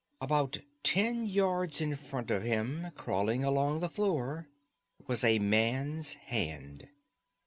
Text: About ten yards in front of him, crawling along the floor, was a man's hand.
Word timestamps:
About 0.19 0.57
ten 0.81 1.27
yards 1.27 1.79
in 1.79 1.95
front 1.95 2.31
of 2.31 2.41
him, 2.41 2.87
crawling 2.95 3.43
along 3.43 3.81
the 3.81 3.87
floor, 3.87 4.47
was 5.05 5.23
a 5.23 5.37
man's 5.37 6.13
hand. 6.15 6.87